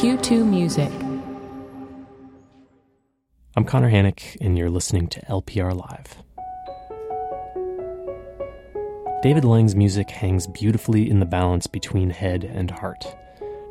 Q2 0.00 0.46
Music. 0.46 0.90
I'm 3.54 3.66
Conor 3.66 3.90
Hanick, 3.90 4.34
and 4.40 4.56
you're 4.56 4.70
listening 4.70 5.08
to 5.08 5.20
LPR 5.26 5.76
Live. 5.76 6.22
David 9.22 9.44
Lang's 9.44 9.76
music 9.76 10.08
hangs 10.08 10.46
beautifully 10.46 11.10
in 11.10 11.20
the 11.20 11.26
balance 11.26 11.66
between 11.66 12.08
head 12.08 12.44
and 12.44 12.70
heart. 12.70 13.14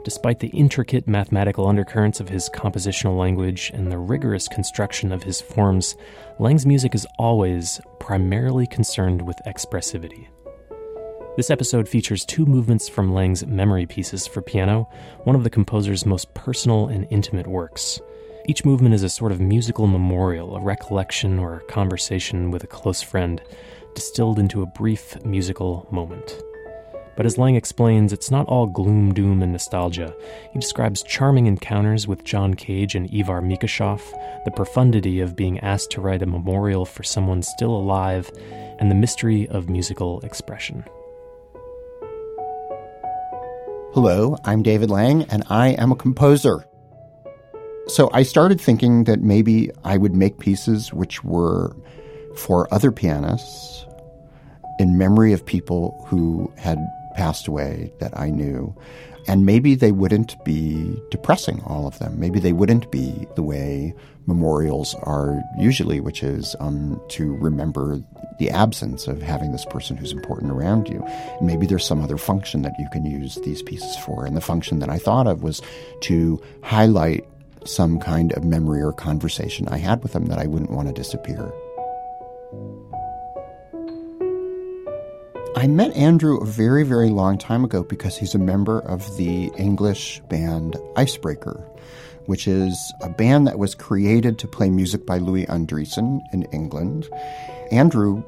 Despite 0.03 0.37
the 0.37 0.49
intricate 0.49 1.07
mathematical 1.07 1.67
undercurrents 1.67 2.19
of 2.19 2.29
his 2.29 2.47
compositional 2.47 3.17
language 3.17 3.71
and 3.73 3.91
the 3.91 3.97
rigorous 3.97 4.47
construction 4.47 5.11
of 5.11 5.23
his 5.23 5.41
forms, 5.41 5.95
Lang's 6.37 6.67
music 6.67 6.93
is 6.93 7.07
always 7.17 7.81
primarily 7.99 8.67
concerned 8.67 9.23
with 9.23 9.37
expressivity. 9.47 10.27
This 11.39 11.49
episode 11.49 11.87
features 11.87 12.25
two 12.25 12.45
movements 12.45 12.89
from 12.89 13.13
Lang's 13.13 13.45
memory 13.45 13.85
pieces 13.85 14.27
for 14.27 14.41
piano, 14.41 14.89
one 15.23 15.37
of 15.37 15.45
the 15.45 15.49
composer's 15.49 16.05
most 16.05 16.33
personal 16.33 16.89
and 16.89 17.07
intimate 17.11 17.47
works. 17.47 18.01
Each 18.45 18.65
movement 18.65 18.93
is 18.93 19.03
a 19.03 19.09
sort 19.09 19.31
of 19.31 19.39
musical 19.39 19.87
memorial, 19.87 20.57
a 20.57 20.59
recollection 20.59 21.39
or 21.39 21.55
a 21.55 21.63
conversation 21.71 22.51
with 22.51 22.65
a 22.65 22.67
close 22.67 23.01
friend, 23.01 23.41
distilled 23.95 24.37
into 24.37 24.61
a 24.61 24.65
brief 24.65 25.15
musical 25.23 25.87
moment. 25.91 26.43
But 27.15 27.25
as 27.25 27.37
Lang 27.37 27.55
explains, 27.55 28.11
it's 28.11 28.31
not 28.31 28.47
all 28.47 28.67
gloom, 28.67 29.13
doom, 29.13 29.41
and 29.41 29.53
nostalgia. 29.53 30.13
He 30.51 30.59
describes 30.59 31.03
charming 31.03 31.45
encounters 31.45 32.05
with 32.05 32.25
John 32.25 32.53
Cage 32.53 32.95
and 32.95 33.09
Yvar 33.11 33.41
Mikhashoff, 33.41 34.03
the 34.43 34.51
profundity 34.51 35.21
of 35.21 35.37
being 35.37 35.57
asked 35.61 35.91
to 35.91 36.01
write 36.01 36.21
a 36.21 36.25
memorial 36.25 36.85
for 36.85 37.03
someone 37.03 37.43
still 37.43 37.73
alive, 37.73 38.29
and 38.77 38.91
the 38.91 38.95
mystery 38.95 39.47
of 39.47 39.69
musical 39.69 40.19
expression. 40.19 40.83
Hello, 43.93 44.37
I'm 44.45 44.61
David 44.61 44.91
Lang, 44.91 45.23
and 45.31 45.43
I 45.49 45.69
am 45.69 45.91
a 45.91 45.95
composer. 45.95 46.63
So 47.87 48.07
I 48.13 48.21
started 48.21 48.61
thinking 48.61 49.05
that 49.05 49.21
maybe 49.21 49.71
I 49.83 49.97
would 49.97 50.15
make 50.15 50.37
pieces 50.37 50.93
which 50.93 51.23
were 51.23 51.75
for 52.35 52.71
other 52.71 52.91
pianists 52.91 53.87
in 54.77 54.99
memory 54.99 55.33
of 55.33 55.43
people 55.43 56.05
who 56.07 56.53
had 56.55 56.77
passed 57.15 57.47
away 57.47 57.91
that 57.99 58.15
I 58.15 58.29
knew. 58.29 58.75
And 59.27 59.47
maybe 59.47 59.73
they 59.73 59.91
wouldn't 59.91 60.35
be 60.45 60.95
depressing, 61.09 61.63
all 61.65 61.87
of 61.87 61.97
them. 61.97 62.19
Maybe 62.19 62.39
they 62.39 62.53
wouldn't 62.53 62.91
be 62.91 63.27
the 63.35 63.43
way 63.43 63.95
memorials 64.29 64.95
are 65.03 65.43
usually, 65.57 65.99
which 65.99 66.23
is 66.23 66.55
um, 66.61 67.01
to 67.09 67.35
remember 67.37 68.01
the 68.37 68.49
absence 68.49 69.07
of 69.07 69.21
having 69.21 69.51
this 69.51 69.65
person 69.65 69.97
who's 69.97 70.13
important 70.13 70.51
around 70.51 70.87
you. 70.87 71.03
And 71.03 71.47
maybe 71.47 71.65
there's 71.65 71.85
some 71.85 72.01
other 72.01 72.17
function 72.17 72.61
that 72.61 72.79
you 72.79 72.87
can 72.93 73.03
use 73.03 73.35
these 73.43 73.61
pieces 73.61 73.97
for. 73.97 74.25
And 74.25 74.37
the 74.37 74.41
function 74.41 74.79
that 74.79 74.89
I 74.89 74.97
thought 74.97 75.27
of 75.27 75.43
was 75.43 75.61
to 76.01 76.41
highlight 76.63 77.27
some 77.65 77.99
kind 77.99 78.31
of 78.33 78.45
memory 78.45 78.81
or 78.81 78.93
conversation 78.93 79.67
I 79.67 79.77
had 79.77 80.01
with 80.01 80.13
them 80.13 80.27
that 80.27 80.39
I 80.39 80.45
wouldn't 80.45 80.71
want 80.71 80.87
to 80.87 80.93
disappear. 80.93 81.51
I 85.55 85.67
met 85.67 85.93
Andrew 85.93 86.37
a 86.37 86.45
very, 86.45 86.83
very 86.83 87.09
long 87.09 87.37
time 87.37 87.65
ago 87.65 87.83
because 87.83 88.17
he's 88.17 88.33
a 88.33 88.39
member 88.39 88.79
of 88.79 89.17
the 89.17 89.51
English 89.57 90.21
band 90.29 90.77
Icebreaker, 90.95 91.61
which 92.29 92.47
is 92.47 92.93
a 93.01 93.09
band 93.09 93.47
that 93.47 93.57
was 93.57 93.73
created 93.73 94.37
to 94.37 94.47
play 94.47 94.69
music 94.69 95.03
by 95.03 95.17
Louis 95.17 95.47
Andriessen 95.47 96.19
in 96.31 96.43
England. 96.53 97.09
Andrew 97.71 98.23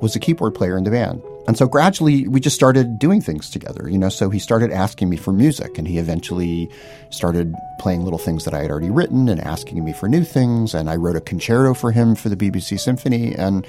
was 0.00 0.16
a 0.16 0.18
keyboard 0.18 0.56
player 0.56 0.76
in 0.76 0.82
the 0.82 0.90
band. 0.90 1.22
And 1.46 1.56
so 1.56 1.68
gradually 1.68 2.26
we 2.26 2.40
just 2.40 2.56
started 2.56 2.98
doing 2.98 3.20
things 3.20 3.48
together, 3.50 3.88
you 3.88 3.96
know. 3.96 4.08
So 4.08 4.28
he 4.28 4.40
started 4.40 4.72
asking 4.72 5.08
me 5.08 5.16
for 5.16 5.32
music 5.32 5.78
and 5.78 5.86
he 5.86 5.98
eventually 5.98 6.68
started 7.10 7.54
playing 7.78 8.02
little 8.02 8.18
things 8.18 8.44
that 8.44 8.54
I 8.54 8.62
had 8.62 8.72
already 8.72 8.90
written 8.90 9.28
and 9.28 9.40
asking 9.40 9.84
me 9.84 9.92
for 9.92 10.08
new 10.08 10.24
things. 10.24 10.74
And 10.74 10.90
I 10.90 10.96
wrote 10.96 11.14
a 11.14 11.20
concerto 11.20 11.74
for 11.74 11.92
him 11.92 12.16
for 12.16 12.28
the 12.28 12.36
BBC 12.36 12.80
Symphony. 12.80 13.36
And 13.36 13.64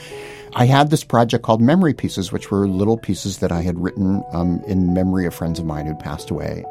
I 0.55 0.65
had 0.65 0.89
this 0.89 1.03
project 1.03 1.43
called 1.43 1.61
Memory 1.61 1.93
Pieces, 1.93 2.31
which 2.31 2.49
were 2.49 2.67
little 2.67 2.97
pieces 2.97 3.37
that 3.37 3.51
I 3.51 3.61
had 3.61 3.77
written 3.77 4.23
um, 4.31 4.63
in 4.65 4.95
memory 4.95 5.27
of 5.27 5.35
friends 5.35 5.59
of 5.59 5.65
mine 5.67 5.85
who'd 5.85 5.99
passed 5.99 6.31
away. 6.31 6.65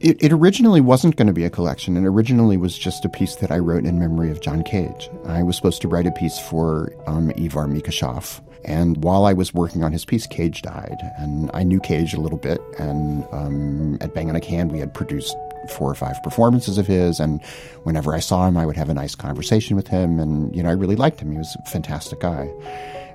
It, 0.00 0.22
it, 0.22 0.32
originally 0.32 0.80
wasn't 0.80 1.16
going 1.16 1.26
to 1.26 1.32
be 1.32 1.44
a 1.44 1.50
collection. 1.50 1.96
It 1.96 2.06
originally 2.06 2.56
was 2.56 2.78
just 2.78 3.04
a 3.04 3.08
piece 3.08 3.34
that 3.36 3.50
I 3.50 3.58
wrote 3.58 3.84
in 3.84 3.98
memory 3.98 4.30
of 4.30 4.40
John 4.40 4.62
Cage. 4.62 5.10
I 5.26 5.42
was 5.42 5.56
supposed 5.56 5.82
to 5.82 5.88
write 5.88 6.06
a 6.06 6.12
piece 6.12 6.38
for 6.38 6.94
um, 7.08 7.30
Yvar 7.30 7.66
Mikhashoff. 7.66 8.40
And 8.64 9.02
while 9.02 9.24
I 9.24 9.32
was 9.32 9.52
working 9.52 9.82
on 9.82 9.90
his 9.90 10.04
piece, 10.04 10.26
Cage 10.26 10.62
died. 10.62 10.98
And 11.18 11.50
I 11.52 11.64
knew 11.64 11.80
Cage 11.80 12.14
a 12.14 12.20
little 12.20 12.38
bit. 12.38 12.60
And 12.78 13.26
um, 13.32 13.98
at 14.00 14.14
Bang 14.14 14.30
on 14.30 14.36
a 14.36 14.40
Can, 14.40 14.68
we 14.68 14.78
had 14.78 14.94
produced 14.94 15.36
four 15.68 15.90
or 15.90 15.96
five 15.96 16.22
performances 16.22 16.78
of 16.78 16.86
his. 16.86 17.18
And 17.18 17.44
whenever 17.82 18.14
I 18.14 18.20
saw 18.20 18.46
him, 18.46 18.56
I 18.56 18.66
would 18.66 18.76
have 18.76 18.90
a 18.90 18.94
nice 18.94 19.16
conversation 19.16 19.74
with 19.74 19.88
him. 19.88 20.20
And, 20.20 20.54
you 20.54 20.62
know, 20.62 20.68
I 20.68 20.74
really 20.74 20.96
liked 20.96 21.18
him. 21.18 21.32
He 21.32 21.38
was 21.38 21.56
a 21.58 21.68
fantastic 21.68 22.20
guy. 22.20 22.48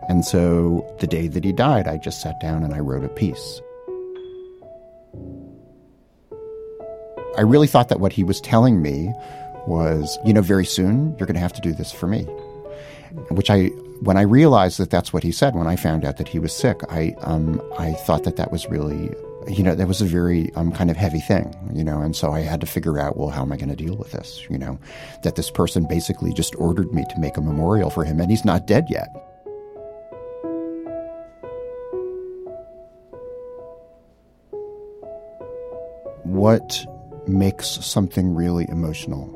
And 0.09 0.25
so 0.25 0.85
the 0.99 1.07
day 1.07 1.27
that 1.27 1.45
he 1.45 1.53
died, 1.53 1.87
I 1.87 1.97
just 1.97 2.21
sat 2.21 2.41
down 2.41 2.63
and 2.63 2.73
I 2.73 2.79
wrote 2.79 3.05
a 3.05 3.09
piece. 3.09 3.61
I 7.37 7.41
really 7.41 7.67
thought 7.67 7.89
that 7.89 7.99
what 7.99 8.13
he 8.13 8.23
was 8.23 8.39
telling 8.41 8.81
me 8.81 9.13
was, 9.67 10.19
you 10.25 10.33
know, 10.33 10.41
very 10.41 10.65
soon 10.65 11.15
you're 11.17 11.25
going 11.25 11.35
to 11.35 11.39
have 11.39 11.53
to 11.53 11.61
do 11.61 11.73
this 11.73 11.91
for 11.91 12.07
me. 12.07 12.23
Which 13.29 13.49
I, 13.49 13.67
when 14.01 14.17
I 14.17 14.21
realized 14.21 14.79
that 14.79 14.89
that's 14.89 15.13
what 15.13 15.23
he 15.23 15.31
said, 15.31 15.55
when 15.55 15.67
I 15.67 15.75
found 15.75 16.03
out 16.03 16.17
that 16.17 16.27
he 16.27 16.39
was 16.39 16.53
sick, 16.53 16.81
I, 16.89 17.15
um, 17.21 17.61
I 17.77 17.93
thought 17.93 18.23
that 18.23 18.37
that 18.37 18.51
was 18.51 18.67
really, 18.67 19.11
you 19.47 19.63
know, 19.63 19.75
that 19.75 19.87
was 19.87 20.01
a 20.01 20.05
very 20.05 20.51
um, 20.55 20.71
kind 20.71 20.89
of 20.89 20.97
heavy 20.97 21.19
thing, 21.19 21.55
you 21.73 21.83
know, 21.83 22.01
and 22.01 22.15
so 22.15 22.31
I 22.31 22.41
had 22.41 22.59
to 22.61 22.67
figure 22.67 22.99
out, 22.99 23.17
well, 23.17 23.29
how 23.29 23.43
am 23.43 23.51
I 23.51 23.57
going 23.57 23.69
to 23.69 23.75
deal 23.75 23.95
with 23.95 24.11
this, 24.11 24.45
you 24.49 24.57
know, 24.57 24.79
that 25.23 25.35
this 25.35 25.51
person 25.51 25.85
basically 25.87 26.33
just 26.33 26.55
ordered 26.55 26.93
me 26.93 27.05
to 27.09 27.19
make 27.19 27.37
a 27.37 27.41
memorial 27.41 27.89
for 27.89 28.03
him, 28.03 28.19
and 28.19 28.31
he's 28.31 28.45
not 28.45 28.67
dead 28.67 28.87
yet. 28.89 29.09
What 36.23 36.85
makes 37.27 37.67
something 37.67 38.33
really 38.33 38.65
emotional? 38.69 39.27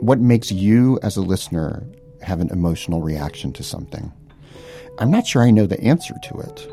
What 0.00 0.20
makes 0.20 0.50
you, 0.50 0.98
as 1.02 1.16
a 1.16 1.22
listener, 1.22 1.86
have 2.22 2.40
an 2.40 2.50
emotional 2.50 3.02
reaction 3.02 3.52
to 3.54 3.62
something? 3.62 4.12
I'm 4.98 5.10
not 5.10 5.26
sure 5.26 5.42
I 5.42 5.50
know 5.50 5.66
the 5.66 5.80
answer 5.80 6.14
to 6.22 6.38
it. 6.40 6.68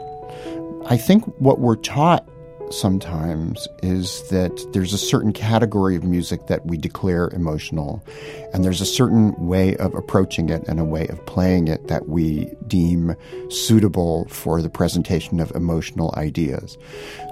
I 0.86 0.98
think 0.98 1.26
what 1.40 1.60
we're 1.60 1.76
taught 1.76 2.28
sometimes 2.74 3.68
is 3.84 4.28
that 4.30 4.66
there's 4.74 4.94
a 4.94 4.98
certain 4.98 5.34
category 5.34 5.96
of 5.96 6.04
music 6.04 6.48
that 6.48 6.66
we 6.66 6.78
declare 6.78 7.30
emotional, 7.30 8.04
and 8.54 8.64
there's 8.64 8.82
a 8.82 8.86
certain 8.86 9.34
way 9.48 9.76
of 9.78 9.94
approaching 9.96 10.50
it 10.50 10.68
and 10.68 10.80
a 10.80 10.84
way 10.84 11.08
of 11.08 11.26
playing 11.26 11.68
it 11.68 11.88
that 11.88 12.08
we 12.08 12.52
deem 12.68 13.16
suitable 13.50 14.26
for 14.30 14.62
the 14.62 14.70
presentation 14.70 15.40
of 15.40 15.52
emotional 15.52 16.14
ideas. 16.18 16.78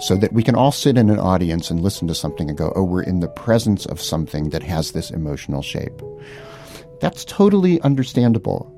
So 0.01 0.16
that 0.17 0.33
we 0.33 0.44
can 0.44 0.55
all 0.55 0.72
sit 0.72 0.97
in 0.97 1.09
an 1.09 1.19
audience 1.19 1.69
and 1.69 1.81
listen 1.81 2.07
to 2.07 2.16
something 2.16 2.50
and 2.50 2.57
go, 2.57 2.73
oh, 2.75 2.83
we're 2.83 3.03
in 3.03 3.19
the 3.19 3.27
presence 3.27 3.85
of 3.85 4.01
something 4.01 4.50
that 4.50 4.63
has 4.63 4.91
this 4.91 5.11
emotional 5.11 5.61
shape. 5.61 6.01
That's 7.01 7.25
totally 7.25 7.81
understandable. 7.81 8.75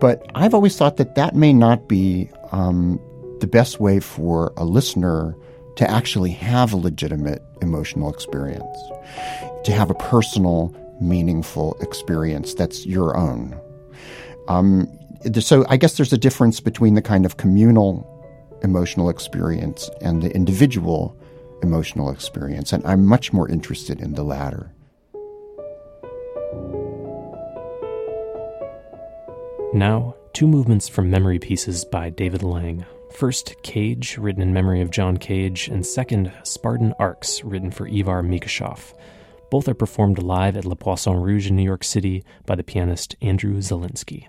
But 0.00 0.30
I've 0.34 0.54
always 0.54 0.76
thought 0.76 0.96
that 0.98 1.16
that 1.16 1.34
may 1.34 1.52
not 1.52 1.88
be 1.88 2.30
um, 2.52 3.00
the 3.40 3.46
best 3.46 3.80
way 3.80 4.00
for 4.00 4.52
a 4.56 4.64
listener 4.64 5.36
to 5.78 5.88
actually 5.88 6.32
have 6.32 6.72
a 6.72 6.76
legitimate 6.76 7.40
emotional 7.62 8.12
experience, 8.12 8.76
to 9.62 9.70
have 9.70 9.90
a 9.90 9.94
personal, 9.94 10.74
meaningful 11.00 11.78
experience 11.80 12.52
that's 12.52 12.84
your 12.84 13.16
own. 13.16 13.56
Um, 14.48 14.88
so 15.38 15.64
I 15.68 15.76
guess 15.76 15.96
there's 15.96 16.12
a 16.12 16.18
difference 16.18 16.58
between 16.58 16.94
the 16.94 17.02
kind 17.02 17.24
of 17.24 17.36
communal 17.36 18.04
emotional 18.64 19.08
experience 19.08 19.88
and 20.00 20.20
the 20.20 20.34
individual 20.34 21.16
emotional 21.62 22.10
experience, 22.10 22.72
and 22.72 22.84
I'm 22.84 23.06
much 23.06 23.32
more 23.32 23.48
interested 23.48 24.00
in 24.00 24.14
the 24.14 24.24
latter. 24.24 24.72
Now, 29.72 30.16
two 30.32 30.48
movements 30.48 30.88
from 30.88 31.08
memory 31.08 31.38
pieces 31.38 31.84
by 31.84 32.10
David 32.10 32.42
Lang. 32.42 32.84
First, 33.12 33.62
Cage, 33.62 34.16
written 34.18 34.42
in 34.42 34.52
memory 34.52 34.80
of 34.80 34.90
John 34.90 35.16
Cage, 35.16 35.68
and 35.68 35.84
second, 35.84 36.32
Spartan 36.44 36.94
Arcs, 36.98 37.42
written 37.42 37.70
for 37.70 37.88
Yvar 37.88 38.22
Mikhashoff. 38.22 38.94
Both 39.50 39.66
are 39.68 39.74
performed 39.74 40.22
live 40.22 40.56
at 40.56 40.64
Le 40.64 40.76
Poisson 40.76 41.16
Rouge 41.16 41.48
in 41.48 41.56
New 41.56 41.62
York 41.62 41.82
City 41.82 42.22
by 42.46 42.54
the 42.54 42.62
pianist 42.62 43.16
Andrew 43.20 43.56
Zolinsky. 43.58 44.28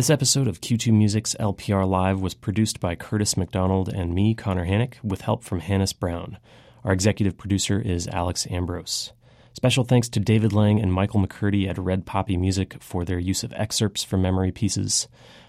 This 0.00 0.08
episode 0.08 0.48
of 0.48 0.62
Q2 0.62 0.94
Music's 0.94 1.36
LPR 1.38 1.86
Live 1.86 2.20
was 2.22 2.32
produced 2.32 2.80
by 2.80 2.94
Curtis 2.94 3.36
McDonald 3.36 3.90
and 3.90 4.14
me, 4.14 4.34
Conor 4.34 4.64
Hanick, 4.64 4.94
with 5.04 5.20
help 5.20 5.44
from 5.44 5.60
Hannis 5.60 5.92
Brown. 5.92 6.38
Our 6.84 6.94
executive 6.94 7.36
producer 7.36 7.78
is 7.78 8.08
Alex 8.08 8.46
Ambrose. 8.50 9.12
Special 9.52 9.84
thanks 9.84 10.08
to 10.08 10.18
David 10.18 10.54
Lang 10.54 10.80
and 10.80 10.90
Michael 10.90 11.20
McCurdy 11.20 11.68
at 11.68 11.76
Red 11.76 12.06
Poppy 12.06 12.38
Music 12.38 12.82
for 12.82 13.04
their 13.04 13.18
use 13.18 13.44
of 13.44 13.52
excerpts 13.52 14.02
from 14.02 14.22
memory 14.22 14.50
pieces. 14.50 15.06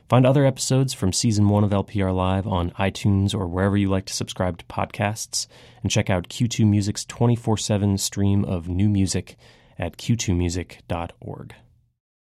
Find 0.10 0.26
other 0.26 0.46
episodes 0.46 0.94
from 0.94 1.14
season 1.14 1.48
one 1.48 1.64
of 1.64 1.72
LPR 1.72 2.14
Live 2.14 2.46
on 2.46 2.72
iTunes 2.72 3.34
or 3.34 3.48
wherever 3.48 3.78
you 3.78 3.88
like 3.88 4.08
to 4.08 4.14
subscribe 4.14 4.58
to 4.58 4.66
podcasts, 4.66 5.48
and 5.82 5.90
check 5.90 6.10
out 6.10 6.28
Q2 6.28 6.68
Music's 6.68 7.06
24 7.06 7.56
7 7.56 7.98
stream 7.98 8.44
of 8.44 8.68
new 8.68 8.90
music 8.90 9.38
at 9.80 9.96
q2music.org. 9.96 11.54